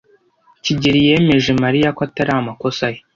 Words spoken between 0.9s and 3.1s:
yemeje Mariya ko atari amakosa ye.